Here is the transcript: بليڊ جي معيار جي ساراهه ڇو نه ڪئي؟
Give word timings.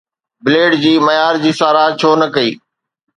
بليڊ 0.45 0.71
جي 0.83 0.93
معيار 1.05 1.37
جي 1.43 1.51
ساراهه 1.59 1.97
ڇو 1.99 2.11
نه 2.21 2.27
ڪئي؟ 2.35 2.49